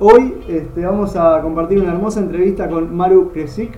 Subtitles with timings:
[0.00, 3.72] Hoy este, vamos a compartir una hermosa entrevista con Maru Kresik,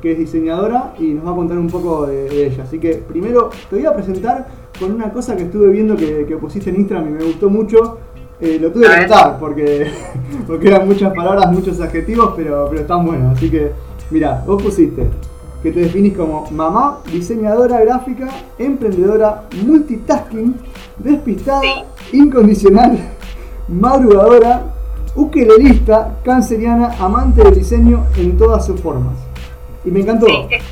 [0.00, 2.62] que es diseñadora y nos va a contar un poco de, ella.
[2.62, 4.46] Así que primero te voy a presentar
[4.78, 7.98] con una cosa que estuve viendo que, pusiste en Instagram y me gustó mucho.
[8.40, 9.90] Eh, lo tuve que anotar porque,
[10.46, 13.36] porque eran muchas palabras, muchos adjetivos, pero, pero están buenos.
[13.36, 13.70] Así que,
[14.10, 15.08] mira, vos pusiste
[15.62, 20.54] que te definís como mamá, diseñadora gráfica, emprendedora, multitasking,
[20.96, 22.98] despistada, incondicional,
[23.68, 24.79] madrugadora,
[25.14, 29.14] ukelelista, canceriana, amante del diseño en todas sus formas.
[29.84, 30.26] Y me encantó.
[30.26, 30.62] Sí, es,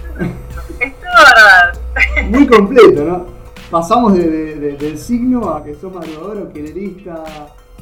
[0.78, 2.28] todo verdad.
[2.30, 3.26] Muy completo, ¿no?
[3.70, 7.22] Pasamos del signo a que sos madrugadora, ukelelista,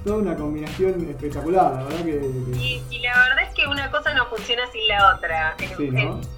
[0.05, 2.57] toda una combinación espectacular, la verdad que...
[2.57, 5.57] Y, la verdad es que una cosa no funciona sin la otra.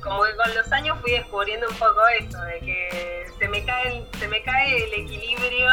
[0.02, 4.04] como que con los años fui descubriendo un poco eso, de que se me cae,
[4.18, 5.68] se me cae el equilibrio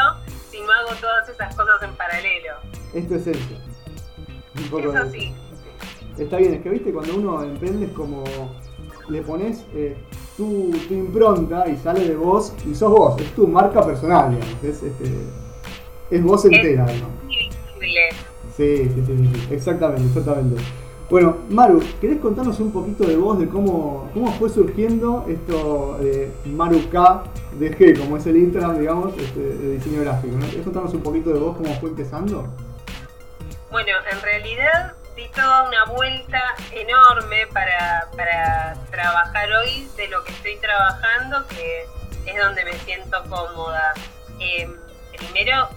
[0.50, 2.54] si no hago todas esas cosas en paralelo.
[2.94, 3.75] Esto es eso.
[4.58, 5.32] Un poco eso sí.
[6.18, 8.24] Está bien, es que viste, cuando uno emprende es como
[9.08, 9.96] le pones eh,
[10.36, 14.82] tu, impronta y sale de vos y sos vos, es tu marca personal, digamos, es,
[14.82, 15.04] este,
[16.10, 17.14] es vos entera, digamos.
[18.56, 20.56] Sí, sí, sí, exactamente, exactamente.
[21.08, 26.30] Bueno, Maru, ¿querés contarnos un poquito de vos, de cómo, cómo fue surgiendo esto de
[26.46, 27.24] Maru K
[27.60, 30.36] G, como es el Instagram, digamos, este, de diseño gráfico?
[30.36, 30.46] ¿no?
[30.46, 32.46] ¿Querés contarnos un poquito de vos, cómo fue empezando?
[33.70, 40.32] Bueno, en realidad di toda una vuelta enorme para, para trabajar hoy de lo que
[40.32, 41.86] estoy trabajando, que
[42.26, 43.94] es donde me siento cómoda.
[44.38, 44.68] Eh,
[45.16, 45.68] primero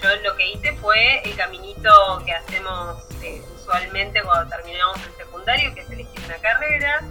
[0.00, 5.74] yo lo que hice fue el caminito que hacemos eh, usualmente cuando terminamos el secundario,
[5.74, 7.02] que es elegir una carrera.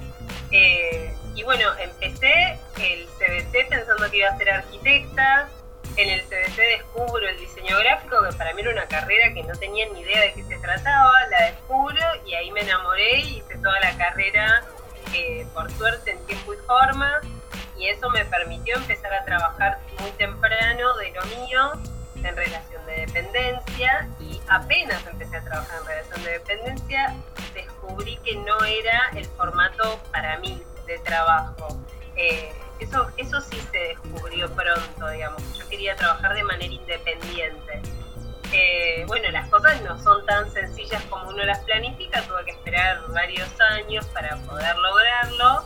[0.51, 5.49] Eh, y bueno, empecé el CBC pensando que iba a ser arquitecta.
[5.97, 9.53] En el CBC descubro el diseño gráfico, que para mí era una carrera que no
[9.55, 11.11] tenía ni idea de qué se trataba.
[11.29, 14.63] La descubro y ahí me enamoré y hice toda la carrera,
[15.13, 17.21] eh, por suerte, en tiempo y forma.
[17.77, 21.71] Y eso me permitió empezar a trabajar muy temprano de lo mío
[22.15, 27.15] en relación de dependencia y apenas empecé a trabajar en relación de dependencia,
[27.53, 31.67] descubrí que no era el formato para mí de trabajo.
[32.15, 35.41] Eh, eso, eso sí se descubrió pronto, digamos.
[35.57, 37.81] Yo quería trabajar de manera independiente.
[38.51, 43.01] Eh, bueno, las cosas no son tan sencillas como uno las planifica, tuve que esperar
[43.09, 45.65] varios años para poder lograrlo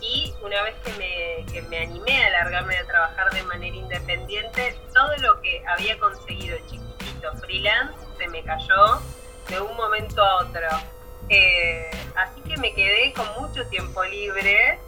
[0.00, 4.76] y una vez que me, que me animé a largarme a trabajar de manera independiente,
[4.92, 9.00] todo lo que había conseguido chiquitito freelance se me cayó
[9.48, 10.68] de un momento a otro.
[11.28, 14.78] Eh, así que me quedé con mucho tiempo libre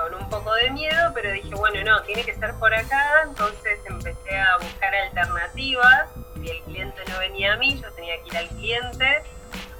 [0.00, 3.78] con un poco de miedo, pero dije, bueno, no, tiene que estar por acá, entonces
[3.84, 6.10] empecé a buscar alternativas.
[6.34, 9.22] Si el cliente no venía a mí, yo tenía que ir al cliente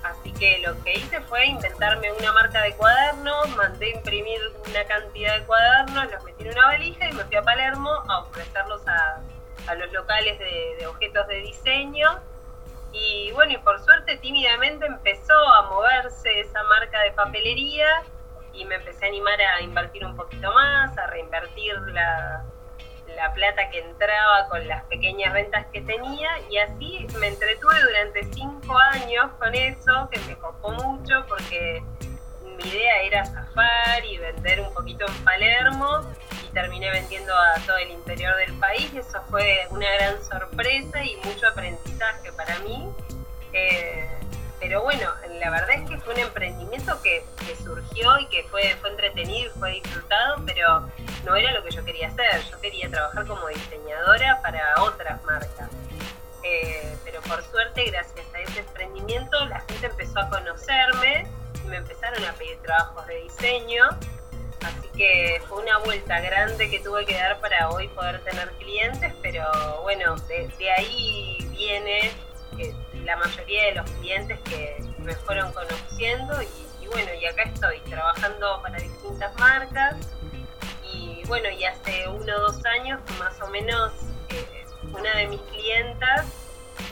[0.03, 5.38] Así que lo que hice fue inventarme una marca de cuadernos, mandé imprimir una cantidad
[5.38, 9.20] de cuadernos, los metí en una valija y me fui a Palermo a ofrecerlos a,
[9.75, 12.19] los locales de, objetos de diseño.
[12.92, 18.03] Y bueno, y por suerte tímidamente empezó a moverse esa marca de papelería
[18.52, 22.44] y me empecé a animar a invertir un poquito más, a reinvertir la,
[23.16, 28.24] la plata que entraba con las pequeñas rentas que tenía y así me entretuve durante
[28.32, 31.82] cinco años con eso, que me copó mucho porque
[32.56, 36.00] mi idea era zafar y vender un poquito en Palermo
[36.44, 41.16] y terminé vendiendo a todo el interior del país eso fue una gran sorpresa y
[41.24, 42.88] mucho aprendizaje para mí.
[43.53, 44.06] Eh,
[44.60, 45.08] pero bueno,
[45.41, 47.25] la verdad es que fue un emprendimiento que,
[47.65, 50.89] surgió y que fue, fue entretenido y fue disfrutado, pero
[51.25, 52.42] no era lo que yo quería hacer.
[52.51, 55.69] Yo quería trabajar como diseñadora para otras marcas.
[56.42, 61.27] Eh, pero por suerte, gracias a ese emprendimiento, la gente empezó a conocerme
[61.65, 63.84] y me empezaron a pedir trabajos de diseño.
[64.63, 69.13] Así que fue una vuelta grande que tuve que dar para hoy poder tener clientes,
[69.22, 69.45] pero
[69.83, 72.13] bueno, de, ahí viene
[73.04, 74.77] la mayoría de los clientes que
[75.10, 79.97] me fueron conociendo y, bueno, y acá estoy trabajando para distintas marcas.
[80.84, 83.92] Y bueno, y hace uno o dos años más o menos
[84.28, 86.27] eh, una de mis clientas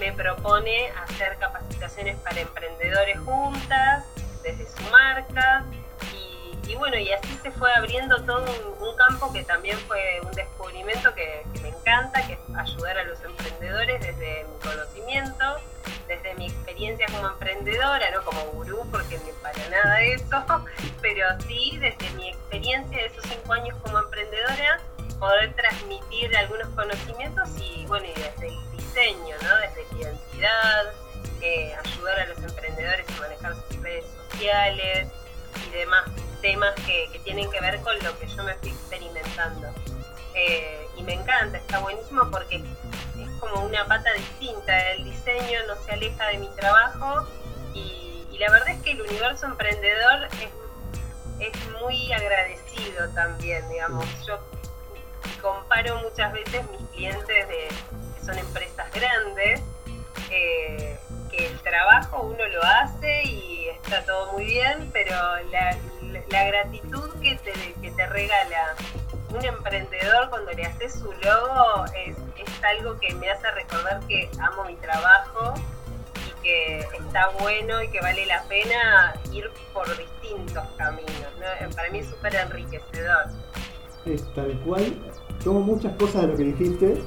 [0.01, 4.05] me propone hacer capacitaciones para emprendedores juntas
[4.43, 5.65] desde su marca
[6.69, 8.45] y bueno, y así se fue abriendo todo
[8.79, 13.23] un, campo que también fue un descubrimiento que, me encanta, que es ayudar a los
[13.23, 15.45] emprendedores desde mi conocimiento,
[16.09, 20.45] desde mi experiencia como emprendedora, no como gurú, porque ni para nada eso,
[21.01, 24.81] pero sí desde mi experiencia de esos cinco años como emprendedora
[25.21, 29.57] poder transmitir algunos conocimientos y bueno, y desde el diseño, ¿no?
[29.59, 30.93] desde la identidad,
[31.41, 35.09] eh, ayudar a los emprendedores a manejar sus redes sociales
[35.67, 36.05] y demás
[36.41, 39.69] temas que, tienen que ver con lo que yo me estoy experimentando.
[40.35, 45.77] Eh, y me encanta, está buenísimo porque es como una pata distinta, el diseño no
[45.85, 47.27] se aleja de mi trabajo
[47.75, 48.05] y,
[48.39, 54.07] la verdad es que el universo emprendedor es, es muy agradecido también, digamos.
[54.25, 54.39] Yo
[55.43, 57.69] comparo muchas veces mis clientes de,
[58.15, 59.61] que son empresas grandes,
[60.31, 60.99] eh,
[61.33, 65.15] que el trabajo uno lo hace y está todo muy bien, pero
[65.51, 65.77] la,
[66.27, 68.75] gratitud que te, que te regala
[69.31, 74.31] un emprendedor cuando le haces su logo es, es algo que me hace recordar que
[74.41, 75.55] amo mi trabajo
[76.27, 81.75] y que está bueno y que vale la pena ir por distintos caminos.
[81.75, 83.27] Para mí es súper enriquecedor.
[84.07, 84.95] Es tal cual.
[85.45, 87.03] Tomo muchas cosas de lo que dijiste.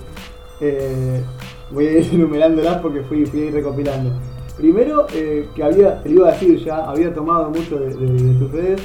[0.60, 1.24] Eh,
[1.72, 4.12] voy a ir enumerándolas porque fui, fui recopilando.
[4.58, 8.52] Primero, eh, que había, te lo iba a decir ya, había tomado mucho de, tus
[8.52, 8.82] redes,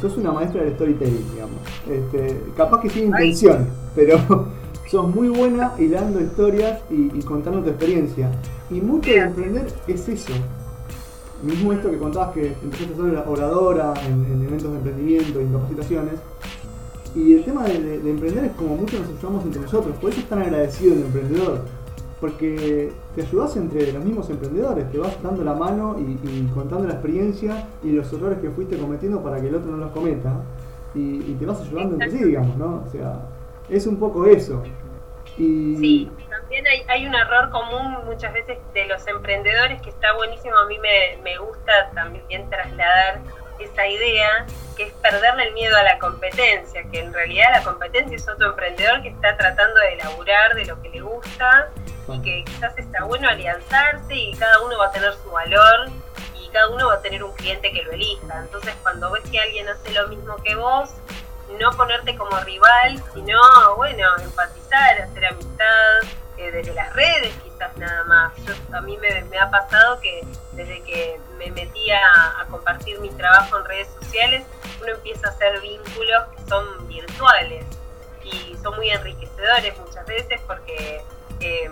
[0.00, 1.58] sos una maestra del storytelling, digamos.
[1.88, 4.18] Este, capaz que sin intención, pero
[4.90, 8.30] sos muy buena hilando historias y, contando tu experiencia.
[8.70, 10.32] Y mucho de emprender es eso.
[11.42, 16.14] Mismo esto que contabas que empezaste a ser oradora en, eventos de emprendimiento, en capacitaciones.
[17.14, 20.20] Y el tema de, de, emprender es como mucho nos ayudamos entre nosotros, por eso
[20.20, 21.60] es tan agradecido el emprendedor
[22.22, 26.94] porque te ayudas entre los mismos emprendedores, te vas dando la mano y, contando la
[26.94, 30.32] experiencia y los errores que fuiste cometiendo para que el otro no los cometa
[30.94, 32.84] y, te vas ayudando entre sí, digamos, ¿no?
[32.86, 33.22] O sea,
[33.68, 34.62] es un poco eso.
[35.36, 35.74] Y...
[35.76, 40.66] Sí, también hay, un error común muchas veces de los emprendedores que está buenísimo, a
[40.66, 43.20] mí me, me gusta también trasladar
[43.58, 44.46] esa idea
[44.76, 48.50] que es perderle el miedo a la competencia, que en realidad la competencia es otro
[48.50, 51.68] emprendedor que está tratando de elaborar de lo que le gusta
[52.08, 55.90] y que quizás está bueno alianzarse y cada uno va a tener su valor
[56.34, 58.40] y cada uno va a tener un cliente que lo elija.
[58.40, 60.90] Entonces cuando ves que alguien hace lo mismo que vos,
[61.60, 63.38] no ponerte como rival, sino,
[63.76, 66.00] bueno, empatizar, hacer amistad
[66.38, 68.32] eh, desde las redes quizás nada más.
[68.72, 73.64] a mí me, ha pasado que desde que me metí a, compartir mi trabajo en
[73.66, 74.44] redes sociales,
[74.80, 77.64] uno empieza a hacer vínculos que son virtuales
[78.24, 81.02] y son muy enriquecedores muchas veces porque...
[81.40, 81.70] Eh,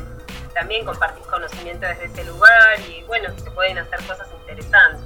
[0.54, 5.04] también compartís conocimiento desde ese lugar y bueno, se pueden hacer cosas interesantes.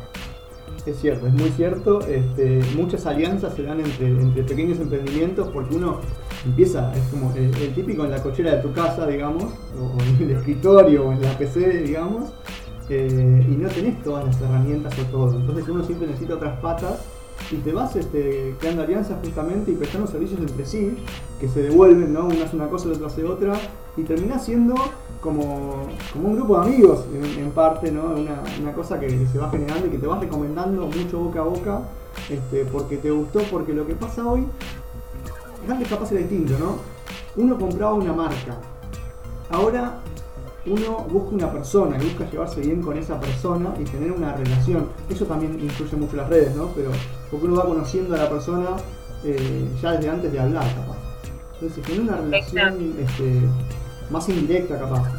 [0.86, 2.00] Es cierto, es muy cierto.
[2.00, 6.00] Este, muchas alianzas se dan entre, entre pequeños emprendimientos porque uno
[6.44, 10.36] empieza, es como el, típico en la cochera de tu casa, digamos, o en el
[10.36, 12.32] escritorio o en la PC, digamos,
[12.90, 15.36] eh, y no tenés todas las herramientas o todo.
[15.36, 17.02] Entonces uno siempre necesita otras patas
[17.50, 20.96] y te vas este, creando alianzas justamente y prestando servicios entre sí,
[21.40, 22.26] que se devuelven, ¿no?
[22.26, 23.54] Una hace una cosa, la otra hace otra,
[23.96, 24.74] y termina siendo
[25.20, 28.14] como, como un grupo de amigos en, parte, ¿no?
[28.14, 31.80] Una, cosa que, se va generando y que te vas recomendando mucho boca a boca,
[32.28, 34.46] este, porque te gustó, porque lo que pasa hoy,
[35.68, 36.76] antes capaz era distinto, ¿no?
[37.36, 38.58] Uno compraba una marca,
[39.50, 40.00] ahora
[40.66, 44.88] uno busca una persona y busca llevarse bien con esa persona y tener una relación.
[45.08, 46.68] Eso también influye mucho en las redes, ¿no?
[46.74, 46.90] Pero
[47.30, 48.70] porque uno va conociendo a la persona
[49.24, 50.96] eh, ya desde antes de hablar, capaz.
[51.54, 53.40] Entonces, tiene una relación este,
[54.10, 55.10] más indirecta capaz.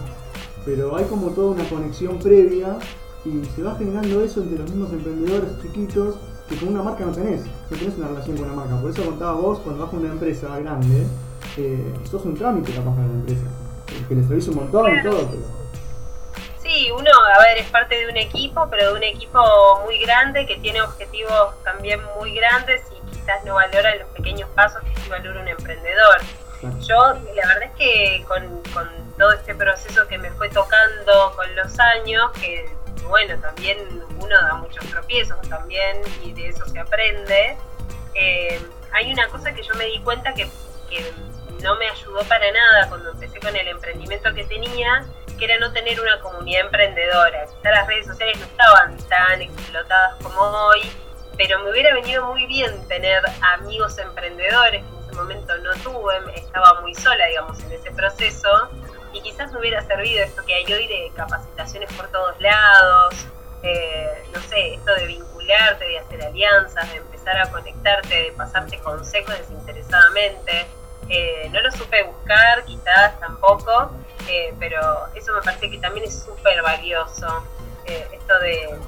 [0.66, 2.78] Pero hay como toda una conexión previa
[3.24, 6.16] y se va generando eso entre los mismos emprendedores chiquitos
[6.50, 8.80] que con una marca no tenés, no tenés una relación con una marca.
[8.80, 11.06] Por eso contabas vos, cuando vas con una empresa grande,
[11.58, 13.44] eh, sos un trámite capaz para la empresa,
[14.08, 15.66] que le servicio un montón y todo, pero...
[16.62, 19.40] Sí, uno, a ver, es parte de un equipo, pero de un equipo
[19.86, 24.82] muy grande que tiene objetivos también muy grandes y quizás no valora los pequeños pasos
[24.84, 26.18] que sí valora un emprendedor.
[26.82, 26.98] Yo,
[27.36, 28.64] la verdad es que con,
[29.18, 32.66] todo este proceso que me fue tocando con los años, que
[33.08, 33.78] bueno, también
[34.20, 37.56] uno da muchos tropiezos también y de eso se aprende,
[38.16, 38.60] eh,
[38.92, 40.50] hay una cosa que yo me di cuenta que,
[41.66, 45.06] no me ayudó para nada cuando empecé con el emprendimiento que tenía,
[45.38, 47.46] que era no tener una comunidad emprendedora.
[47.48, 50.82] Quizá las redes sociales no estaban tan explotadas como hoy,
[51.38, 57.26] pero me hubiera venido muy bien tener amigos emprendedores momento no tuve, estaba muy sola,
[57.28, 58.70] digamos, en ese proceso,
[59.14, 63.26] y quizás me hubiera servido esto que hay hoy de capacitaciones por todos lados,
[63.64, 68.78] eh, no sé, esto de vincularte, de hacer alianzas, de empezar a conectarte, de pasarte
[68.80, 70.68] consejos desinteresadamente.
[71.10, 73.92] Eh, no lo supe buscar, quizás tampoco,
[74.28, 74.80] eh, pero
[75.14, 77.44] eso me parece que también es súper valioso,
[77.86, 78.80] esto de,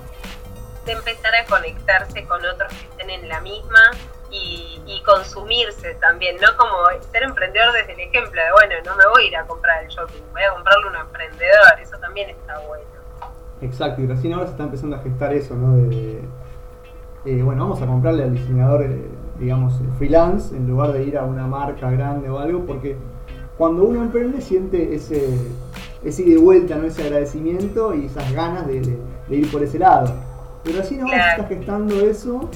[0.87, 3.91] de empezar a conectarse con otros que estén en la misma
[4.31, 6.73] y, consumirse también, no como
[7.13, 9.89] ser emprendedor desde el ejemplo de, bueno, no me voy a ir a comprar el
[9.89, 12.83] shopping, voy a comprarle un emprendedor, eso también está bueno.
[13.61, 15.77] Exacto, y recién ahora se está empezando a gestar eso, ¿no?
[15.77, 16.19] De,
[17.25, 19.07] eh, bueno, vamos a comprarle al diseñador, eh,
[19.39, 22.95] digamos, freelance, en lugar de ir a una marca grande o algo, porque
[23.57, 25.37] cuando uno emprende siente ese,
[26.03, 26.85] ese ida y vuelta, ¿no?
[26.85, 28.97] ese agradecimiento y esas ganas de,
[29.29, 30.13] ir por ese lado.
[30.63, 32.49] Pero así se está gestando eso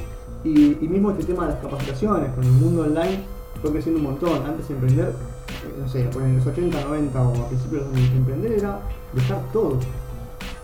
[0.43, 3.19] y, mismo este tema de las capacitaciones con el mundo online
[3.61, 4.45] fue creciendo un montón.
[4.45, 8.51] Antes de emprender, eh, no sé, en los 80, 90 o a principios de emprender
[8.53, 8.79] era
[9.13, 9.79] dejar todo.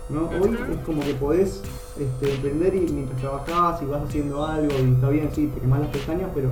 [0.08, 0.28] ¿no?
[0.40, 1.62] Hoy es como que podés
[1.98, 5.80] este, emprender y mientras trabajás y vas haciendo algo y está bien, sí, te quemas
[5.80, 6.50] las pestañas, pero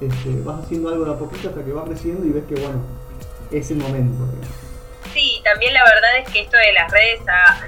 [0.00, 2.80] este, vas haciendo algo de a poquito hasta que vas creciendo y ves que bueno,
[3.50, 4.24] es el momento.
[5.12, 7.64] Sí, también la verdad es que esto de las redes, a,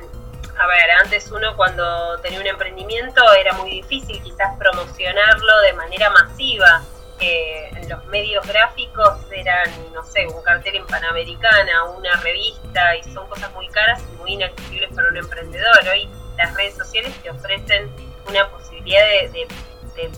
[0.63, 6.11] a ver, antes uno cuando tenía un emprendimiento era muy difícil quizás promocionarlo de manera
[6.11, 6.83] masiva.
[7.21, 13.27] Eh, los medios gráficos eran, no sé, un cartel en Panamericana, una revista, y son
[13.29, 15.79] cosas muy caras y muy inaccesibles para un emprendedor.
[15.91, 17.91] Hoy las redes sociales te ofrecen
[18.29, 19.01] una posibilidad
[19.33, 19.47] de,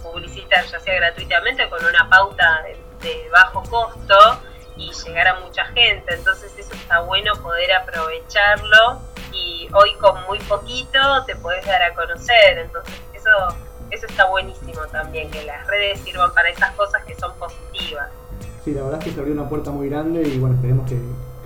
[0.02, 2.64] publicitar, ya sea gratuitamente con una pauta
[3.02, 4.40] de bajo costo
[4.76, 6.14] y llegar a mucha gente.
[6.14, 9.00] Entonces eso está bueno poder aprovecharlo
[9.32, 12.58] y hoy con muy poquito te podés dar a conocer.
[12.58, 13.30] Entonces eso,
[13.90, 18.08] eso está buenísimo también, que las redes sirvan para esas cosas que son positivas.
[18.64, 20.99] Sí, la verdad es que se abrió una puerta muy grande y bueno, esperemos que,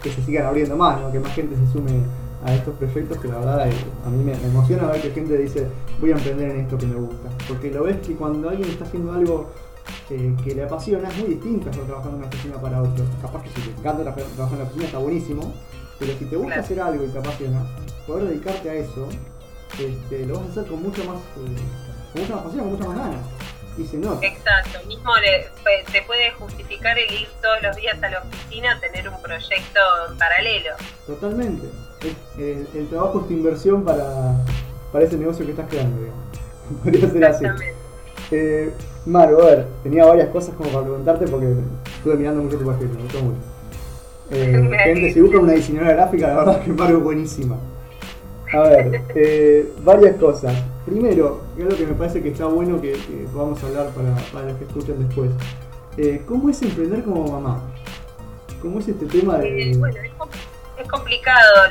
[0.02, 2.04] que se sigan abriendo más, que más gente se sume
[2.44, 3.72] a estos proyectos que la verdad eh,
[4.04, 5.66] a mí me, emociona ver que gente dice
[6.00, 7.28] voy a emprender en esto que me gusta.
[7.48, 9.50] Porque lo ves que cuando alguien está haciendo algo
[10.08, 13.04] que le apasiona es muy distinto a estar trabajando en una oficina para otro.
[13.22, 15.54] Capaz que si te encanta trabajar en la oficina está buenísimo,
[15.98, 17.66] pero si te gusta hacer algo y te apasiona,
[18.06, 19.08] poder dedicarte a eso,
[19.78, 21.56] este, lo vas a hacer con mucho más, eh,
[22.12, 23.26] con mucha más pasión, con mucha más ganas.
[23.78, 24.26] Y se nota.
[24.26, 25.12] Exacto, mismo
[25.92, 29.80] te puede justificar el ir todos los días a la oficina a tener un proyecto
[30.18, 30.72] paralelo.
[31.06, 31.68] Totalmente.
[32.38, 34.34] El, trabajo es tu inversión para,
[34.92, 36.24] para ese negocio que estás creando, digamos.
[36.82, 37.64] Podría ser así.
[38.30, 38.70] Eh,
[39.06, 41.52] Maru, a ver, tenía varias cosas como para preguntarte porque
[41.96, 43.38] estuve mirando mucho tu página, me gustó mucho.
[44.30, 47.56] Eh, gente, si buscan una diseñadora gráfica, la verdad es que Maru es buenísima.
[48.52, 50.52] A ver, eh, varias cosas.
[50.84, 54.46] Primero, es lo que me parece que está bueno que, que podamos hablar para, para,
[54.46, 55.30] los que escuchan después.
[55.96, 57.60] Eh, ¿Cómo es emprender como mamá?
[58.60, 59.70] ¿Cómo es este tema de...?
[59.70, 60.59] Eh, bueno, es complicado.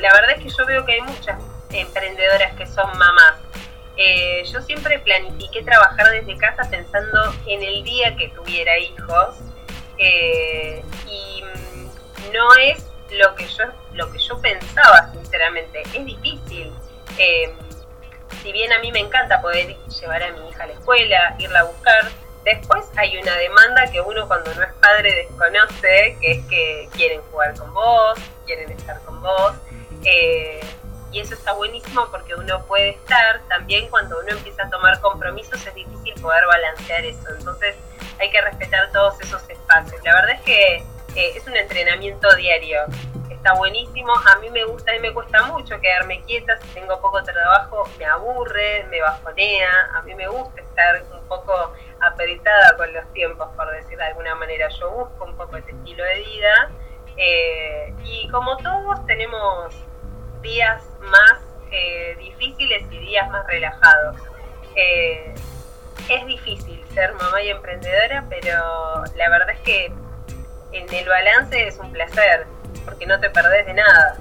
[0.01, 1.37] La verdad es que yo veo que hay muchas
[1.71, 3.35] emprendedoras que son mamás.
[3.97, 9.35] Eh, yo siempre planifiqué trabajar desde casa pensando en el día que tuviera hijos
[9.97, 15.81] eh, y mm, no es lo que yo lo que yo pensaba sinceramente.
[15.93, 16.71] Es difícil
[17.17, 17.53] eh,
[18.41, 21.59] si bien a mí me encanta poder llevar a mi hija a la escuela irla
[21.59, 22.09] a buscar
[22.43, 27.21] después hay una demanda que uno cuando no es padre desconoce que es que quieren
[27.31, 29.53] jugar con vos quieren estar con vos
[31.11, 35.65] y eso está buenísimo porque uno puede estar, también cuando uno empieza a tomar compromisos
[35.65, 37.75] es difícil poder balancear eso, entonces
[38.19, 40.03] hay que respetar todos esos espacios.
[40.03, 40.75] La verdad es que
[41.15, 42.81] eh, es un entrenamiento diario,
[43.29, 47.23] está buenísimo, a mí me gusta y me cuesta mucho quedarme quieta, si tengo poco
[47.23, 53.05] trabajo me aburre, me bajonea, a mí me gusta estar un poco apretada con los
[53.13, 56.71] tiempos, por decir de alguna manera, yo busco un poco este estilo de vida.
[57.17, 59.75] Eh, y como todos tenemos
[60.41, 61.39] días más
[61.71, 64.15] eh, difíciles y días más relajados.
[64.75, 65.33] Eh,
[66.09, 69.91] es difícil ser mamá y emprendedora, pero la verdad es que
[70.71, 72.45] en el balance es un placer,
[72.85, 74.17] porque no te perdés de nada.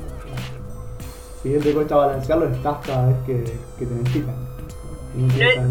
[1.43, 3.35] Si bien te cuesta balancearlo, estás cada vez que,
[3.79, 4.48] te necesitan.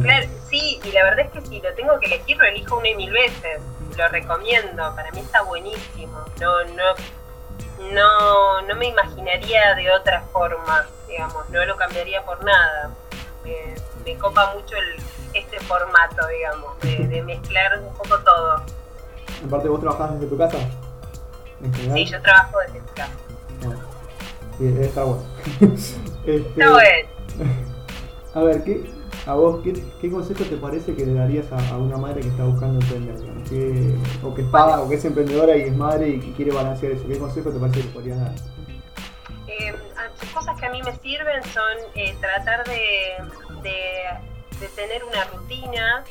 [0.01, 2.89] Claro, sí, y la verdad es que si lo tengo que elegir, lo elijo una
[2.89, 3.61] y mil veces.
[3.97, 6.23] Lo recomiendo, para mí está buenísimo.
[6.39, 12.91] No, no, no, no me imaginaría de otra forma, digamos, no lo cambiaría por nada.
[14.05, 15.03] me copa mucho el,
[15.33, 18.61] este formato, digamos, de, mezclar un poco todo.
[19.45, 20.57] Aparte, ¿vos trabajás desde tu casa?
[21.93, 23.13] Sí, yo trabajo desde mi casa.
[23.63, 23.81] Bueno,
[24.57, 25.23] sí, está bueno.
[26.25, 27.09] este, está bueno.
[28.33, 28.96] A ver, ¿qué,
[29.27, 32.45] a vos, ¿qué, ¿qué, consejo te parece que le darías a, una madre que está
[32.45, 33.15] buscando emprender?
[34.23, 36.93] o que es paga, o que es emprendedora y es madre y que quiere balancear
[36.93, 37.07] eso.
[37.07, 38.31] ¿Qué consejo te parece que podrías dar?
[39.47, 39.75] Eh,
[40.33, 43.15] cosas que a mí me sirven son eh, tratar de,
[43.63, 46.03] de, tener una rutina.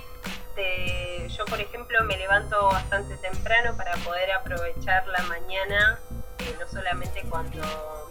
[0.55, 5.99] De, yo, por ejemplo, me levanto bastante temprano para poder aprovechar la mañana,
[6.39, 7.63] eh, no solamente cuando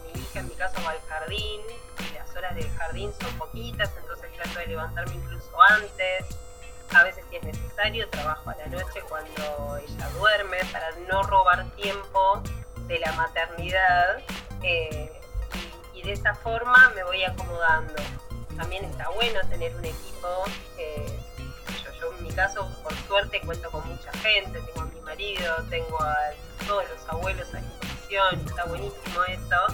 [0.04, 1.62] mi hija, en mi caso, va al jardín,
[2.00, 6.26] y las horas del jardín son poquitas, entonces de levantarme incluso antes.
[6.94, 11.66] a veces si es necesario trabajo a la noche cuando ella duerme para no robar
[11.72, 12.42] tiempo
[12.88, 14.20] de la maternidad
[14.62, 15.12] eh,
[15.94, 17.94] y, de esa forma me voy acomodando.
[18.56, 20.44] También está bueno tener un equipo.
[20.78, 21.20] Eh,
[22.00, 24.62] yo, en mi caso, por suerte, cuento con mucha gente.
[24.62, 26.16] Tengo a mi marido, tengo a
[26.68, 28.46] todos los abuelos a disposición.
[28.46, 29.68] Está buenísimo eso.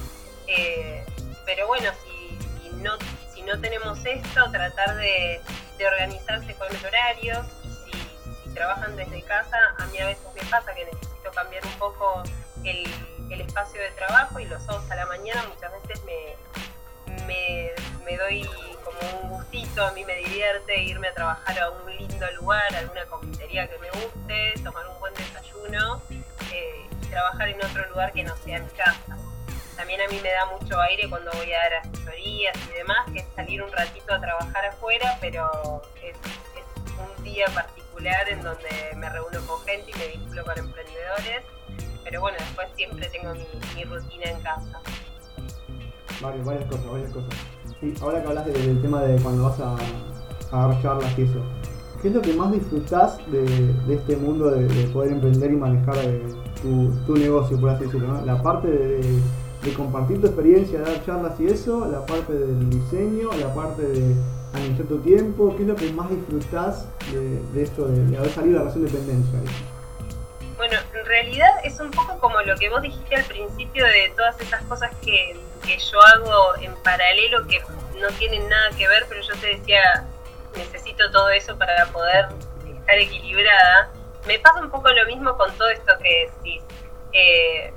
[0.48, 1.06] Eh,
[1.46, 2.98] pero bueno, si, no,
[3.42, 5.42] si no tenemos esto, tratar de,
[5.84, 10.76] organizarse con los horarios y si, trabajan desde casa, a mí a veces me pasa
[10.76, 12.22] que necesito cambiar un poco
[12.64, 12.88] el,
[13.32, 17.72] espacio de trabajo y los sábados a la mañana muchas veces me, me,
[18.06, 18.48] me, doy
[18.84, 22.80] como un gustito, a mí me divierte irme a trabajar a un lindo lugar, a
[22.80, 26.02] alguna confitería que me guste, tomar un buen desayuno
[26.52, 29.18] eh, y trabajar en otro lugar que no sea mi casa.
[29.82, 33.18] También a mí me da mucho aire cuando voy a dar asesorías y demás, que
[33.18, 36.16] es salir un ratito a trabajar afuera, pero es,
[37.18, 41.42] un día particular en donde me reúno con gente y me vinculo con emprendedores
[42.04, 44.82] pero bueno, después siempre tengo mi, rutina en casa.
[46.22, 47.30] Varias, varias cosas, varias cosas.
[47.82, 49.78] Y ahora que hablas del tema de cuando vas a,
[50.52, 51.42] a dar charlas y eso,
[52.04, 56.22] ¿qué es lo que más disfrutás de, este mundo de, poder emprender y manejar eh,
[56.62, 58.24] tu, negocio, por así decirlo?
[58.26, 59.20] La parte de,
[59.70, 64.15] compartir tu experiencia, de dar charlas y eso, la parte del diseño, la parte de
[64.53, 68.65] administrar tu tiempo, ¿qué es lo que más disfrutás de, esto, de, haber salido de
[68.65, 69.39] la relación de dependencia?
[70.58, 74.39] Bueno, en realidad es un poco como lo que vos dijiste al principio de todas
[74.41, 77.62] esas cosas que, yo hago en paralelo que
[77.98, 80.05] no tienen nada que ver, pero yo te decía,
[80.57, 82.25] necesito todo eso para poder
[82.68, 83.90] estar equilibrada.
[84.27, 86.64] Me pasa un poco lo mismo con todo esto que decís.
[87.14, 87.72] Eh,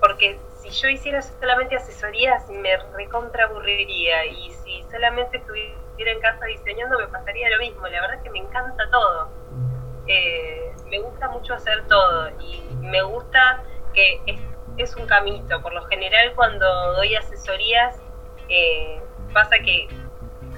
[0.00, 0.36] porque
[0.72, 7.06] yo hiciera solamente asesorías me recontra aburriría y si solamente estuviera en casa diseñando me
[7.08, 7.86] pasaría lo mismo.
[7.86, 9.28] La verdad es que me encanta todo.
[10.06, 13.62] Eh, me gusta mucho hacer todo y me gusta
[13.94, 14.20] que
[14.78, 15.60] es, un caminito.
[15.62, 17.96] Por lo general cuando doy asesorías
[18.48, 19.00] eh,
[19.32, 19.88] pasa que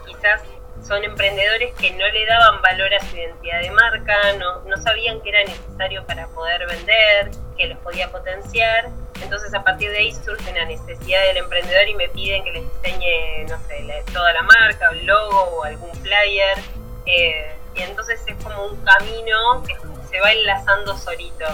[0.06, 0.42] quizás
[0.80, 5.20] son emprendedores que no le daban valor a su identidad de marca, no, no sabían
[5.22, 8.90] que era necesario para poder vender, que los podía potenciar.
[9.24, 12.62] Entonces a partir de ahí surge una necesidad del emprendedor y me piden que les
[12.62, 16.58] diseñe, no sé, toda la marca, el logo o algún flyer.
[17.06, 19.74] Eh, y entonces es como un camino que
[20.10, 21.44] se va enlazando solito.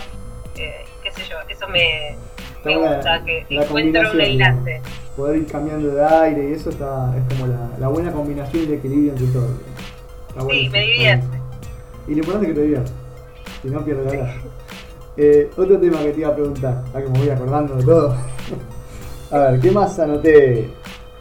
[0.56, 2.16] Eh, qué sé yo, eso me,
[2.64, 4.82] me gusta, que encuentro un enlace.
[5.16, 8.76] Poder ir cambiando de aire y eso está, es como la, la buena combinación de
[8.76, 9.48] equilibrio entre todo.
[10.50, 11.38] sí, me divierte.
[12.08, 12.94] Y lo importante es que te diviertas,
[13.62, 14.34] si no pierdes la verdad.
[15.16, 18.16] Eh, otro tema que te iba a preguntar, ya que me voy acordando de todo.
[19.30, 20.70] a ver, ¿qué más anoté?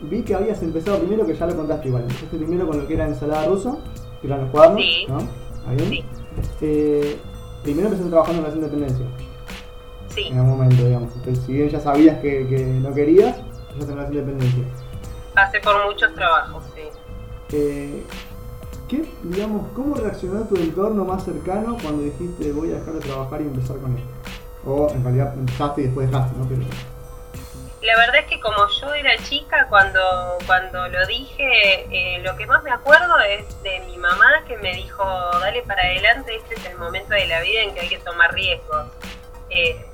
[0.02, 2.93] Vi que habías empezado primero, que ya lo contaste igual, empezaste primero con lo que
[2.93, 3.75] era ensalada rusa,
[4.21, 5.06] que eran los cuadernos, sí.
[5.08, 5.17] ¿no?
[5.67, 5.80] ¿Ahí?
[5.80, 6.06] Sí.
[6.62, 7.17] Eh,
[7.63, 9.06] primero empezaste trabajando en la independencia.
[10.10, 10.28] Sí.
[10.28, 11.12] En algún momento, digamos.
[11.15, 13.38] Entonces, si bien ya sabías que, que no querías,
[13.73, 14.63] empezaste en la independencia.
[15.34, 16.82] Pasé por muchos trabajos, sí.
[17.52, 18.04] Eh,
[18.89, 23.41] ¿qué, digamos, ¿Cómo reaccionó tu entorno más cercano cuando dijiste voy a dejar de trabajar
[23.41, 24.10] y empezar con esto?
[24.65, 26.47] O en realidad empezaste y después dejaste, ¿no?
[26.49, 26.62] Pero,
[27.82, 30.02] la verdad es que como yo era chica, cuando,
[30.45, 34.73] cuando lo dije, eh, lo que más me acuerdo es de mi mamá que me
[34.73, 35.04] dijo,
[35.39, 38.34] dale para adelante, este es el momento de la vida en que hay que tomar
[38.34, 38.88] riesgos.
[39.49, 39.86] Eh,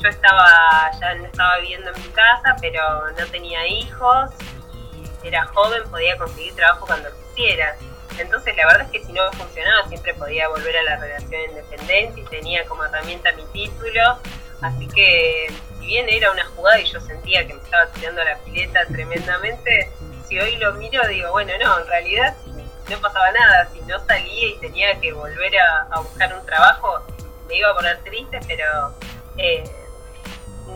[0.00, 4.30] yo estaba, ya no estaba viviendo en mi casa, pero no tenía hijos
[5.22, 7.76] y era joven, podía conseguir trabajo cuando quisiera.
[8.18, 11.44] Entonces la verdad es que si no funcionaba siempre podía volver a la relación de
[11.44, 14.18] independencia y tenía como herramienta mi título.
[14.60, 15.48] Así que
[15.78, 19.90] si bien era una jugada y yo sentía que me estaba tirando la pileta tremendamente,
[20.28, 22.36] si hoy lo miro digo, bueno, no, en realidad
[22.88, 27.00] no pasaba nada, si no salía y tenía que volver a, buscar un trabajo,
[27.48, 28.94] me iba a poner triste, pero
[29.38, 29.64] eh,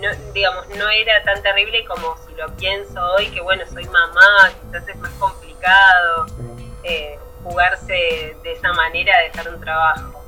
[0.00, 4.50] no, digamos, no era tan terrible como si lo pienso hoy, que bueno, soy mamá,
[4.62, 6.26] quizás es más complicado
[6.82, 10.22] eh, jugarse de esa manera, dejar un trabajo.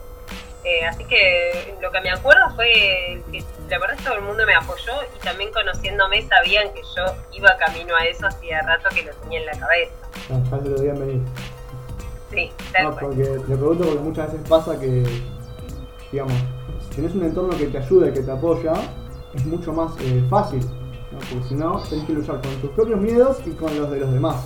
[0.65, 4.55] Eh, así que lo que me acuerdo fue que la verdad todo el mundo me
[4.55, 9.13] apoyó y también conociéndome sabían que yo iba camino a eso hacía rato que lo
[9.15, 9.93] tenía en la cabeza.
[10.31, 11.23] Ah, ya se lo debían venir.
[12.31, 15.05] Sí, tal no, porque le pregunto porque muchas veces pasa que,
[16.13, 16.35] digamos,
[16.83, 18.75] si tienes un entorno que te ayuda y que te apoya,
[19.35, 20.61] es mucho más eh, fácil,
[21.13, 21.19] ¿no?
[21.19, 24.13] porque si no, tenés que luchar con tus propios miedos y con los de los
[24.13, 24.45] demás.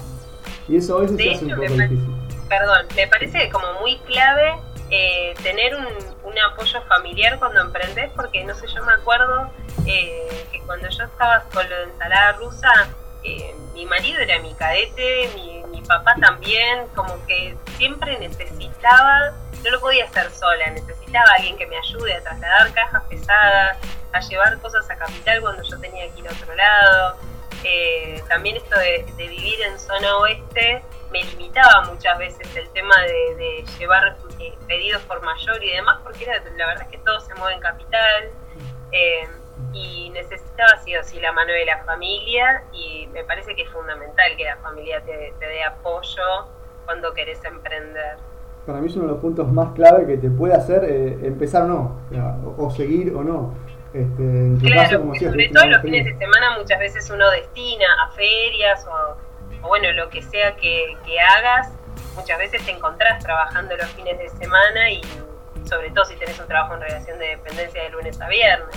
[0.68, 2.21] Y eso a veces se hace un poco difícil.
[2.52, 4.54] Perdón, me parece como muy clave
[4.90, 6.12] eh, tener un,
[6.50, 9.50] apoyo familiar cuando emprendes, porque no sé, yo me acuerdo
[9.86, 12.88] eh, que cuando yo estaba con lo de ensalada rusa,
[13.22, 19.32] eh, mi marido era mi cadete, mi, papá también, como que siempre necesitaba,
[19.64, 23.78] no lo podía hacer sola, necesitaba alguien que me ayude a trasladar cajas pesadas,
[24.12, 27.16] a llevar cosas a capital cuando yo tenía que ir a otro lado.
[27.64, 33.64] Eh, también esto de, vivir en zona oeste me limitaba muchas veces el tema de,
[33.78, 37.54] llevar eh, pedidos por mayor y demás, porque la verdad es que todo se mueve
[37.54, 38.30] en capital.
[38.92, 39.28] Eh,
[39.72, 43.70] y necesitaba sí o sí la mano de la familia y me parece que es
[43.70, 46.22] fundamental que la familia te, dé apoyo
[46.84, 48.16] cuando querés emprender.
[48.66, 51.62] Para mí es uno de los puntos más clave que te puede hacer eh, empezar
[51.62, 52.00] o no,
[52.58, 53.54] o, seguir o no.
[53.92, 57.30] Este, en tu claro, caso, como sobre todo los fines de semana muchas veces uno
[57.30, 59.16] destina a ferias o,
[59.68, 61.70] bueno, lo que sea que, que hagas,
[62.16, 65.00] muchas veces te encontrás trabajando los fines de semana y
[65.64, 68.76] sobre todo si tenés un trabajo en relación de dependencia de lunes a viernes.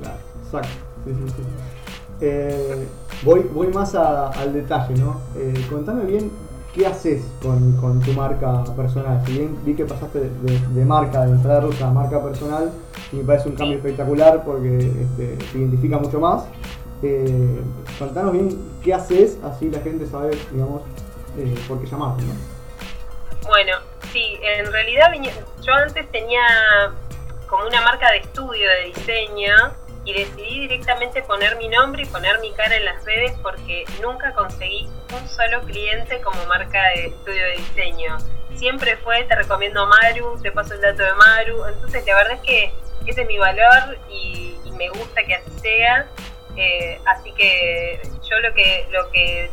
[0.00, 0.68] Claro, exacto.
[1.04, 1.42] Sí, sí, sí.
[2.20, 2.88] Eh,
[3.22, 5.20] voy, voy más al detalle, ¿no?
[5.36, 6.30] Eh, contame bien
[6.74, 9.22] qué haces con, tu marca personal.
[9.26, 12.70] Si bien vi que pasaste de, marca, de ensalada rusa a marca personal,
[13.12, 16.44] y me parece un cambio espectacular porque este, te identifica mucho más.
[17.02, 17.62] Eh,
[18.32, 20.82] bien qué haces, así la gente sabe, digamos,
[21.38, 22.34] eh, por qué llamarte, ¿no?
[23.46, 23.78] Bueno,
[24.12, 25.12] sí, en realidad
[25.62, 26.42] yo antes tenía
[27.48, 29.54] como una marca de estudio de diseño
[30.04, 34.32] y decidí directamente poner mi nombre y poner mi cara en las redes porque nunca
[34.34, 38.18] conseguí un solo cliente como marca de estudio de diseño.
[38.56, 41.66] Siempre fue, te recomiendo Maru, te paso el dato de Maru.
[41.66, 42.72] Entonces la verdad es que
[43.06, 46.08] ese es mi valor y, me gusta que así sea.
[46.56, 49.50] Eh, así que yo lo que, lo que,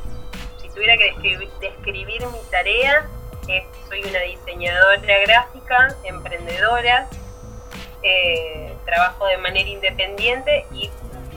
[0.61, 3.09] si tuviera que describir, describir mi tarea,
[3.47, 7.09] es soy una diseñadora gráfica, emprendedora,
[8.03, 10.89] eh, trabajo de manera independiente y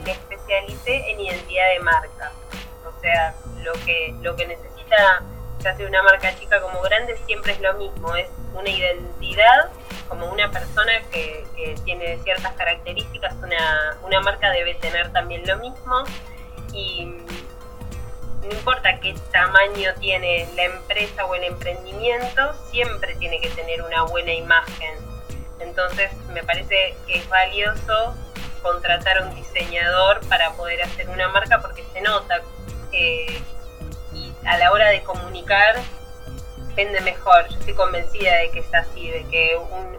[0.03, 2.31] me especialicé en identidad de marca.
[2.85, 5.23] O sea, lo que, lo que necesita
[5.63, 9.69] ya sea una marca chica como grande siempre es lo mismo, es una identidad
[10.07, 11.45] como una persona que,
[11.85, 16.03] tiene ciertas características, una, una marca debe tener también lo mismo.
[16.73, 23.81] Y no importa qué tamaño tiene la empresa o el emprendimiento, siempre tiene que tener
[23.83, 24.95] una buena imagen.
[25.59, 28.15] Entonces me parece que es valioso
[28.61, 32.41] contratar a un diseñador para poder hacer una marca porque se nota
[32.91, 33.41] eh,
[34.45, 35.75] a la hora de comunicar
[36.75, 37.47] vende mejor.
[37.49, 39.57] Yo estoy convencida de que es así, de que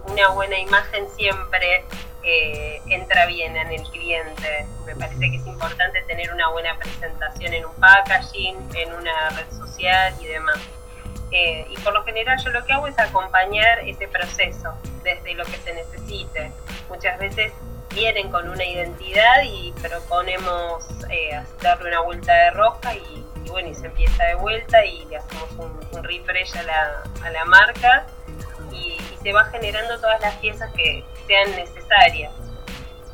[0.08, 1.84] una buena imagen siempre
[2.22, 4.66] eh, entra bien en el cliente.
[4.86, 9.50] Me parece que es importante tener una buena presentación en un packaging, en una red
[9.50, 10.58] social y demás.
[11.30, 15.44] Eh, y por lo general yo lo que hago es acompañar ese proceso desde lo
[15.44, 16.52] que se necesite.
[16.88, 17.52] Muchas veces
[17.94, 23.21] vienen con una identidad y proponemos eh, darle una vuelta de roja y,
[23.52, 27.44] bueno, y se empieza de vuelta y le hacemos un, refresh a la, a la
[27.44, 28.06] marca
[28.72, 32.32] y, se va generando todas las piezas que sean necesarias.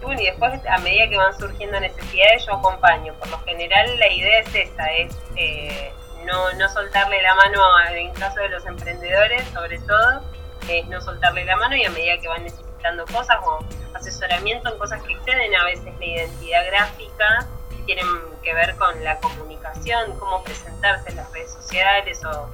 [0.01, 3.13] Y después a medida que van surgiendo necesidades yo acompaño.
[3.15, 5.93] Por lo general la idea es esa, es eh,
[6.25, 10.23] no, no soltarle la mano en caso de los emprendedores, sobre todo,
[10.69, 13.59] es no soltarle la mano y a medida que van necesitando cosas o
[13.93, 17.47] asesoramiento en cosas que exceden a veces la identidad gráfica,
[17.89, 18.07] tienen
[18.43, 22.51] que ver con la comunicación, cómo presentarse en las redes sociales o,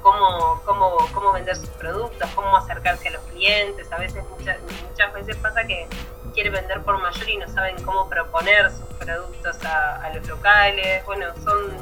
[0.00, 3.92] cómo, cómo, cómo vender sus productos, cómo acercarse a los clientes.
[3.92, 4.56] A veces, muchas,
[4.88, 5.86] muchas veces pasa que
[6.32, 11.04] quiere vender por mayor y no saben cómo proponer sus productos a, los locales.
[11.04, 11.76] Bueno, son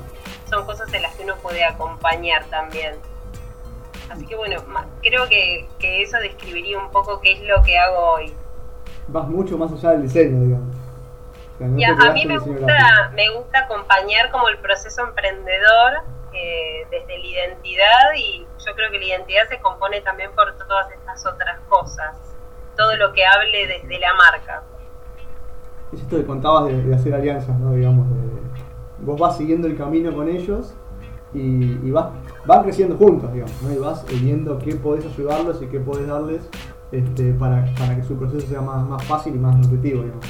[0.48, 2.96] son cosas en las que uno puede acompañar también.
[4.10, 4.60] Así que bueno,
[5.00, 5.68] creo que,
[6.02, 8.34] eso describiría un poco qué es lo que hago hoy.
[9.06, 10.69] Vas mucho más allá del diseño, digamos.
[11.64, 15.92] A mí me gusta, me gusta acompañar como el proceso emprendedor
[16.32, 20.90] eh, desde la identidad y yo creo que la identidad se compone también por todas
[20.92, 22.16] estas otras cosas,
[22.76, 24.62] todo lo que hable desde la marca.
[25.92, 27.72] Es esto que contabas de, hacer alianzas, ¿no?
[27.72, 28.06] Digamos,
[29.00, 30.74] vos vas siguiendo el camino con ellos
[31.34, 32.06] y, vas,
[32.46, 36.48] van creciendo juntos, digamos, y vas viendo qué podés ayudarlos y qué podés darles
[36.92, 40.26] este, para, que su proceso sea más, fácil y más nutritivo, digamos.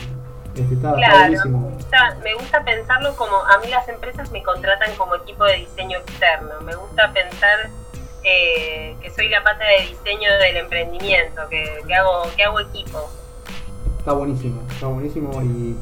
[0.60, 1.32] Este, está, claro,
[2.22, 6.60] me, gusta, pensarlo como a mí las empresas me contratan como equipo de diseño externo.
[6.62, 7.70] Me gusta pensar
[8.24, 13.10] eh, que soy la pata de diseño del emprendimiento, que, hago, que hago equipo.
[13.98, 15.76] Está buenísimo, está buenísimo y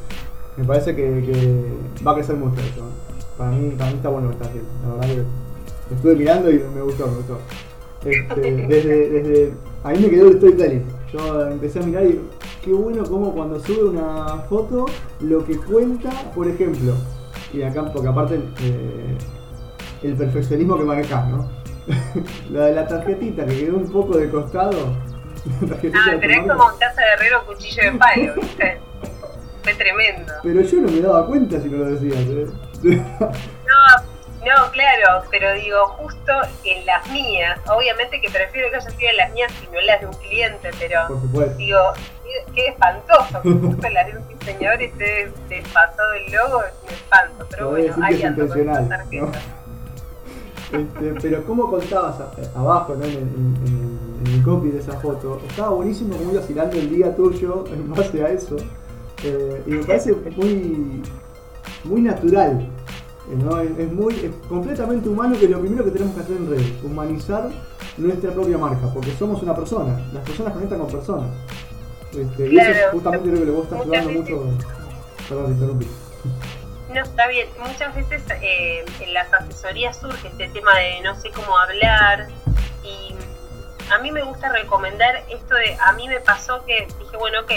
[0.57, 1.73] me parece que,
[2.07, 2.89] va a crecer mucho eso.
[3.37, 4.71] Para mí, para mí está bueno lo que está haciendo.
[4.83, 5.17] La verdad que
[5.91, 7.41] lo estuve mirando y me gustó, me gustó.
[8.05, 10.85] Este, desde, desde, a mí me quedó el storytelling.
[11.13, 12.21] Yo empecé a mirar y
[12.63, 14.87] qué bueno como cuando sube una foto
[15.21, 16.95] lo que cuenta, por ejemplo,
[17.53, 19.17] y acá, porque aparte eh,
[20.03, 21.51] el perfeccionismo que manejas, ¿no?
[22.51, 24.97] la de la tarjetita que quedó un poco de costado.
[25.95, 28.81] ah, pero es como un taza de herrero cuchillo de palo, ¿viste?
[29.63, 30.33] Fue tremendo.
[30.43, 32.47] Pero yo no me daba cuenta si no lo decías, ¿eh?
[32.83, 34.09] no,
[34.45, 36.33] no, claro, pero digo, justo
[36.65, 39.87] en las mías, obviamente que prefiero que haya sido en las mías y no en
[39.87, 41.09] las de un cliente, pero
[41.57, 41.79] digo,
[42.55, 47.47] qué espantoso que justo en de un diseñador esté desfasado el logo, es un espanto,
[47.51, 49.41] pero bueno, ahí ando con esa tarjeta.
[50.71, 52.17] Este, pero como contabas
[52.55, 53.03] abajo, ¿no?
[53.07, 58.23] en, el copy de esa foto, estaba buenísimo muy vacilando el día tuyo en base
[58.23, 58.57] a eso.
[59.25, 61.03] Eh, y me parece muy,
[61.85, 62.69] muy natural
[63.79, 67.51] es, muy, es completamente humano que lo primero que tenemos que hacer en redes, humanizar
[67.97, 71.29] nuestra propia marca, porque somos una persona, las personas conectan con personas.
[72.17, 74.59] Este, y eso es justamente lo que le vos estás ayudando mucho.
[75.29, 75.89] Perdón, interrumpí.
[76.95, 77.49] No, está bien.
[77.59, 82.29] Muchas veces eh, en las asesorías surge este tema de no sé cómo hablar
[82.83, 83.15] y
[83.91, 87.53] a mí me gusta recomendar esto de, a mí me pasó que dije, bueno, ok,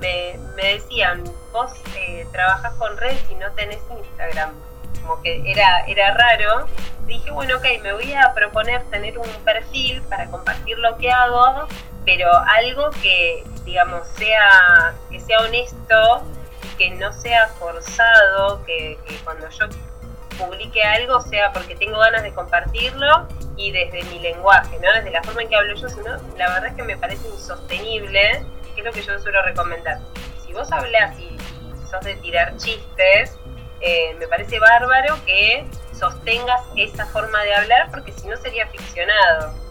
[0.00, 4.54] me, me decían, vos eh, trabajas con redes y no tenés Instagram
[5.02, 6.66] como que era, era raro,
[7.06, 11.66] dije, bueno, ok, me voy a proponer tener un perfil para compartir lo que hago,
[12.08, 16.24] pero algo que, digamos, sea, que sea honesto
[16.78, 19.66] que no sea forzado, que, cuando yo
[20.38, 24.90] publique algo sea porque tengo ganas de compartirlo y desde mi lenguaje, ¿no?
[24.94, 28.42] Desde la forma en que hablo yo, sino la verdad es que me parece insostenible,
[28.74, 29.98] que es lo que yo suelo recomendar.
[30.46, 33.36] Si vos hablas y, y sos de tirar chistes,
[33.82, 39.67] eh, me parece bárbaro que sostengas esa forma de hablar porque si no sería ficcionado.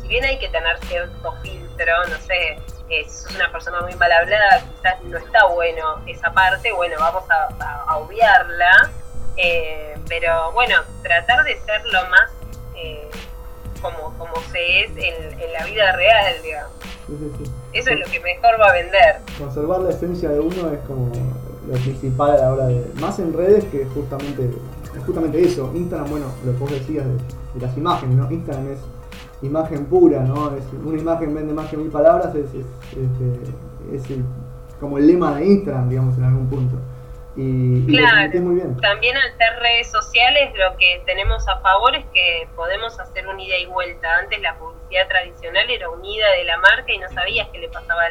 [0.00, 3.94] Si bien hay que tener cierto filtro, no sé, eh, si sos una persona muy
[3.96, 8.90] mal hablada, quizás no está bueno esa parte, bueno, vamos a, obviarla,
[9.36, 12.30] eh, pero bueno, tratar de ser lo más
[13.80, 16.72] como, como se es en, la vida real, digamos.
[17.72, 19.16] Eso es lo que mejor va a vender.
[19.38, 21.12] Conservar la esencia de uno es como
[21.66, 22.84] lo principal a la hora de.
[23.00, 24.50] Más en redes que justamente,
[24.96, 25.70] es justamente eso.
[25.74, 28.30] Instagram, bueno, lo que vos decías de, las imágenes, ¿no?
[28.30, 28.78] Instagram es
[29.42, 30.56] imagen pura, ¿no?
[30.56, 34.08] Es, una imagen vende más que mil palabras, es, es,
[34.80, 36.76] como el lema de Instagram, digamos, en algún punto.
[37.36, 38.76] Y, claro, muy bien.
[38.78, 43.38] también al ser redes sociales lo que tenemos a favor es que podemos hacer un
[43.38, 44.08] ida y vuelta.
[44.20, 48.04] Antes la publicidad tradicional era unida de la marca y no sabías qué le pasaba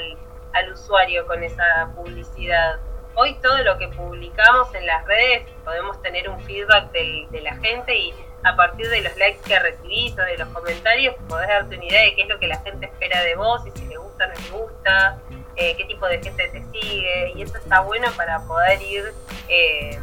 [0.53, 2.79] al usuario con esa publicidad
[3.15, 7.95] hoy todo lo que publicamos en las redes podemos tener un feedback de la gente
[7.97, 11.85] y a partir de los likes que recibís o de los comentarios podés darte una
[11.85, 14.25] idea de qué es lo que la gente espera de vos y si le gusta
[14.25, 15.19] o no le gusta,
[15.55, 19.03] eh, qué tipo de gente te sigue y eso está bueno para poder ir
[19.49, 19.99] eh,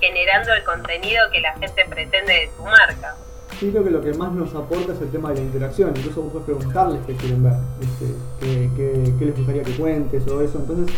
[0.00, 3.16] generando el contenido que la gente pretende de tu marca.
[3.58, 5.92] Sí, creo que lo que más nos aporta es el tema de la interacción.
[5.96, 10.40] Incluso vos puedes preguntarles qué quieren ver, este, qué, qué les gustaría que cuentes o
[10.40, 10.58] eso.
[10.58, 10.94] Entonces,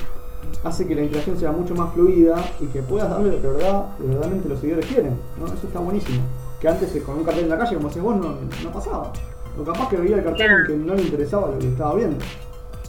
[0.64, 3.86] hace que la interacción sea mucho más fluida y que puedas darle lo que verdad,
[3.98, 5.18] verdaderamente los seguidores quieren.
[5.38, 5.46] ¿no?
[5.46, 6.22] Eso está buenísimo.
[6.60, 9.12] Que antes eh, con un cartel en la calle, como decías vos, no, no pasaba.
[9.58, 12.24] O capaz que veía el cartel que no le interesaba lo que estaba viendo.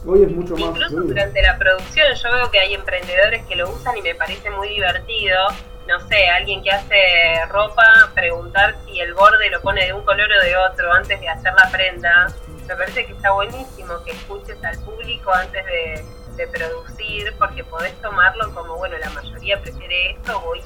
[0.06, 0.70] Hoy es mucho más.
[0.70, 4.50] Incluso durante la producción yo veo que hay emprendedores que lo usan y me parece
[4.50, 5.36] muy divertido.
[5.86, 6.96] No sé, alguien que hace
[7.48, 11.28] ropa, preguntar si el borde lo pone de un color o de otro antes de
[11.28, 12.28] hacer la prenda.
[12.66, 16.04] Me parece que está buenísimo que escuches al público antes de,
[16.36, 20.60] de producir, porque podés tomarlo como, bueno, la mayoría prefiere esto, voy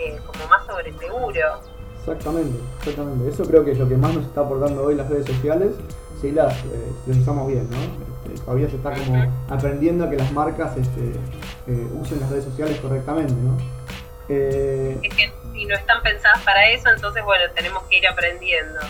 [0.00, 1.60] eh, como más sobre seguro.
[2.06, 3.30] Exactamente, exactamente.
[3.30, 5.70] Eso creo que es lo que más nos está aportando hoy las redes sociales,
[6.20, 7.78] si las, eh, usamos bien, ¿no?
[7.78, 11.12] Este, todavía se está como aprendiendo a que las marcas este,
[11.66, 13.56] eh, usen las redes sociales correctamente, ¿no?
[14.26, 18.80] es que si no están pensadas para eso, entonces bueno, tenemos que ir aprendiendo.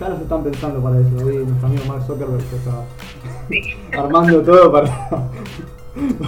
[0.00, 5.08] Ya los están pensando para eso, hoy nuestro amigo Mark Zuckerberg está armando todo para,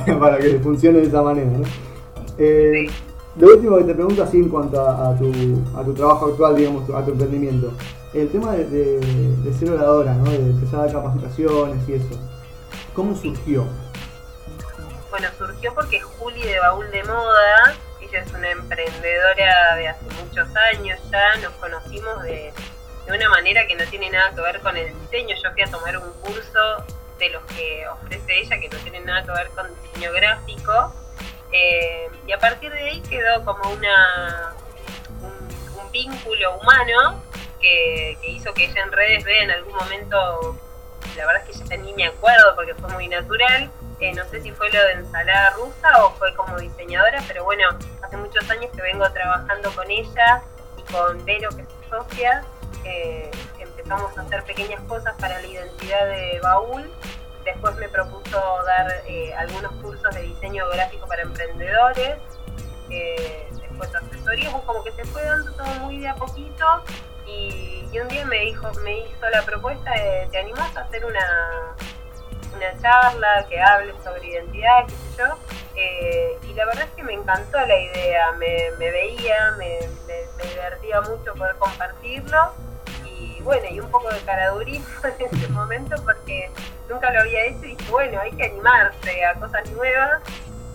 [0.20, 1.50] para que funcione de esa manera.
[1.50, 1.64] ¿no?
[2.38, 2.88] Eh,
[3.38, 5.30] lo último que te pregunto así en cuanto a, tu,
[5.76, 7.72] a tu trabajo actual, digamos, a tu emprendimiento,
[8.14, 10.30] el tema de, ser oradora, ¿no?
[10.30, 12.18] de empezar a dar capacitaciones y eso,
[12.94, 13.66] ¿cómo surgió?
[15.10, 20.48] Bueno, surgió porque Juli de Baúl de Moda, ella es una emprendedora de hace muchos
[20.74, 22.52] años ya, nos conocimos de,
[23.06, 25.36] de una manera que no tiene nada que ver con el diseño.
[25.42, 26.84] Yo fui a tomar un curso
[27.18, 30.92] de los que ofrece ella, que no tienen nada que ver con diseño gráfico.
[31.52, 34.54] Eh, y a partir de ahí quedó como una
[35.22, 37.22] un, vínculo humano
[37.58, 40.58] que, hizo que ella en redes vea en algún momento,
[41.16, 44.42] la verdad es que ya ni me acuerdo porque fue muy natural, eh, no sé
[44.42, 47.64] si fue lo de ensalada rusa o fue como diseñadora, pero bueno,
[48.02, 50.42] hace muchos años que vengo trabajando con ella
[50.76, 52.44] y con Vero, que es socias
[52.86, 56.90] eh, empezamos a hacer pequeñas cosas para la identidad de Baúl.
[57.46, 62.16] Después me propuso dar eh, algunos cursos de diseño gráfico para emprendedores.
[62.90, 66.64] Eh, después asesorías, como que se fue dando todo muy de a poquito.
[67.24, 71.74] Y, un día me dijo, me hizo la propuesta de, ¿te animás a hacer una,
[72.54, 75.38] una charla que hable sobre identidad, qué sé yo?
[75.76, 79.78] Eh, y la verdad es que me encantó la idea, me, veía, me,
[80.46, 82.52] divertía mucho poder compartirlo
[83.46, 86.50] bueno, y un poco de caradurismo en ese momento porque
[86.88, 90.20] nunca lo había hecho y dije, bueno, hay que animarse a cosas nuevas.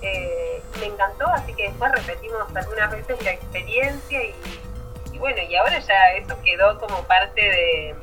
[0.02, 5.78] Eh, me encantó, así que después repetimos algunas veces la experiencia y, bueno, y ahora
[5.80, 7.96] ya eso quedó como parte de,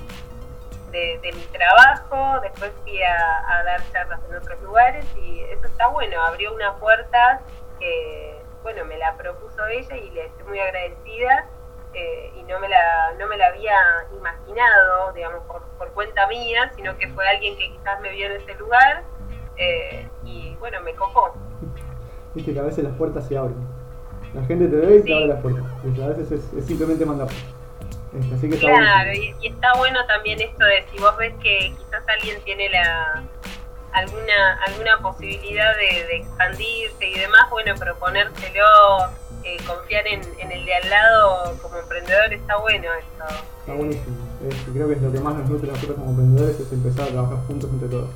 [0.92, 6.22] de, mi trabajo, después fui a, dar charlas en otros lugares y eso está bueno,
[6.26, 7.40] abrió una puerta
[7.80, 11.48] que, bueno, me la propuso ella y le estoy muy agradecida
[11.94, 13.76] eh, y no me, la, no me la había
[14.16, 18.54] imaginado, digamos, por, cuenta mía, sino que fue alguien que quizás me vio en ese
[18.54, 19.02] lugar
[19.56, 21.34] eh, y bueno, me copó.
[22.34, 23.56] Viste que a veces las puertas se abren.
[24.34, 25.64] La gente te ve y te abre las puertas.
[25.64, 27.28] A veces es, simplemente mandar.
[28.12, 32.70] Este, claro, y, está bueno también esto de si vos ves que quizás alguien tiene
[32.70, 33.22] la
[33.92, 38.66] alguna alguna posibilidad de, expandirse y demás, bueno, proponérselo,
[39.48, 43.24] eh, confiar en, el de al lado como emprendedor está bueno esto.
[43.60, 44.16] Está buenísimo.
[44.72, 47.10] creo que es lo que más nos nutre a nosotros como emprendedores es empezar a
[47.10, 48.10] trabajar juntos entre todos.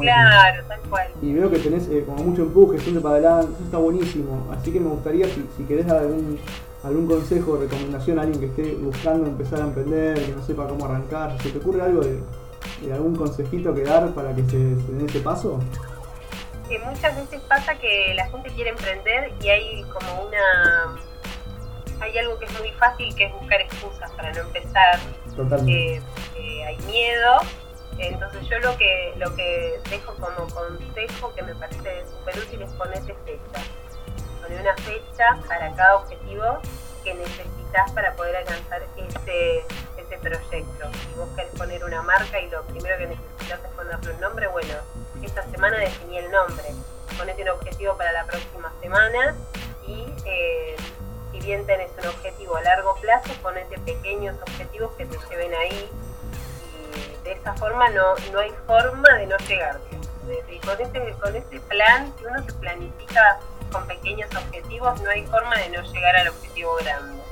[0.00, 1.08] claro, tal cual.
[1.22, 4.48] Y veo que tenés eh, como mucho empuje, siempre para adelante, eso está buenísimo.
[4.52, 6.38] Así que me gustaría, si, si querés dar algún
[6.86, 10.68] algún consejo o recomendación a alguien que esté buscando empezar a emprender, que no sepa
[10.68, 12.20] cómo arrancar, ¿se te ocurre algo de,
[12.92, 15.58] algún consejito que dar para que se, den ese paso?
[16.68, 20.96] Que muchas veces pasa que la gente quiere emprender y hay como una
[22.00, 24.98] hay algo que es muy fácil que es buscar excusas para no empezar
[25.34, 26.02] Totalmente.
[26.36, 27.38] hay miedo
[27.96, 32.70] entonces yo lo que lo que dejo como consejo que me parece súper útil es
[32.72, 33.64] ponerte fecha
[34.42, 36.60] poner una fecha para cada objetivo
[37.02, 39.64] que necesitas para poder alcanzar ese,
[39.96, 40.90] ese proyecto.
[40.92, 44.48] Si vos querés poner una marca y lo primero que necesitas es ponerle un nombre,
[44.48, 44.74] bueno,
[45.22, 46.64] esta semana definí el nombre.
[47.16, 49.34] Ponete un objetivo para la próxima semana
[49.86, 50.76] y eh,
[51.32, 55.90] si bien tenés un objetivo a largo plazo, ponete pequeños objetivos que te lleven ahí
[56.94, 59.78] y de esa forma no, no hay forma de no llegar.
[60.64, 63.38] con, este, con este plan, si uno se planifica
[63.72, 67.22] con pequeños objetivos, no hay forma de no llegar al objetivo grande.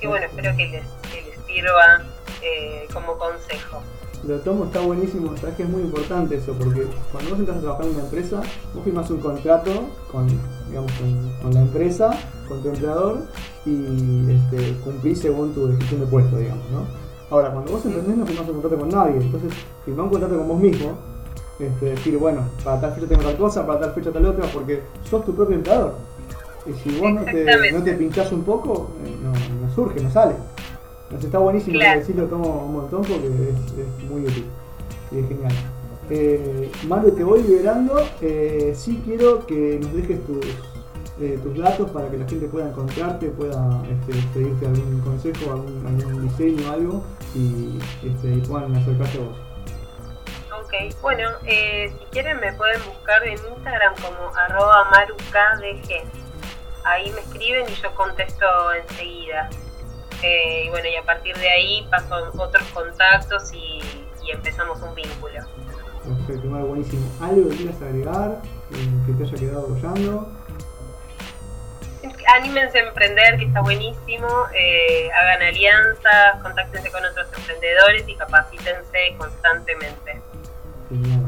[0.00, 2.02] Y bueno, espero que les, sirva
[2.42, 3.82] eh, como consejo.
[4.26, 7.60] Lo tomo, está buenísimo, sabes que es muy importante eso, porque cuando vos entras a
[7.60, 8.42] trabajar en una empresa,
[8.74, 9.70] vos firmas un contrato
[10.10, 10.26] con,
[10.68, 10.90] digamos,
[11.42, 12.10] con, la empresa,
[12.48, 13.18] con tu empleador,
[13.64, 16.86] y este, cumplís según tu descripción de puesto, digamos, ¿no?
[17.30, 19.52] Ahora, cuando vos emprendés no firmás un contrato con nadie, entonces
[19.84, 20.98] firmás un contrato con vos mismo,
[21.60, 24.82] este, decir, bueno, para tal fecha tengo tal cosa, para tal fecha tal otra, porque
[25.08, 25.94] sos tu propio empleador.
[26.66, 30.34] Y si vos no te, no te pinchás un poco, eh, no, surge, no sale.
[31.06, 32.02] Entonces está buenísimo, claro.
[32.14, 34.44] lo tomo un montón porque es, muy útil
[35.12, 35.52] y es genial.
[36.10, 37.94] Eh, Mario, te voy liberando.
[38.20, 40.44] Eh, sí quiero que nos dejes tus,
[41.20, 45.86] eh, tus datos para que la gente pueda encontrarte, pueda este, pedirte algún consejo, algún,
[45.86, 49.36] algún diseño, algo y, este, y puedan acercarse a vos.
[50.60, 56.04] Ok, bueno, eh, si quieren me pueden buscar en Instagram como arroba marukdg.
[56.84, 59.48] Ahí me escriben y yo contesto enseguida.
[60.22, 63.80] Eh, y bueno, y a partir de ahí paso otros contactos y,
[64.32, 65.34] empezamos un vínculo.
[66.04, 67.06] Perfecto, buenísimo.
[67.20, 70.32] ¿Algo que quieras agregar eh, que te haya quedado bollando?
[72.34, 74.26] Anímense a emprender, que está buenísimo.
[74.26, 80.20] hagan alianzas, contáctense con otros emprendedores y capacítense constantemente.
[80.88, 81.25] Genial.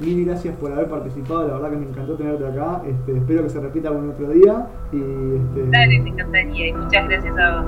[0.00, 2.80] Mil gracias por haber participado, la verdad que me encantó tenerte acá.
[2.86, 4.66] Este, espero que se repita algún otro día.
[4.92, 6.68] Y, este, Dale, me encantaría.
[6.68, 7.66] Y muchas gracias a vos.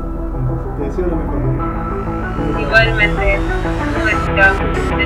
[0.79, 1.43] Te deseo lo mejor.
[2.59, 3.39] Igualmente.
[3.99, 4.05] Un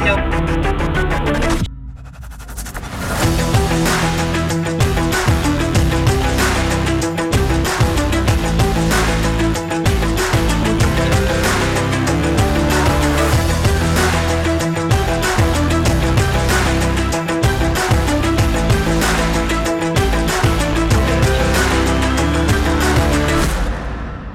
[0.00, 0.85] besito.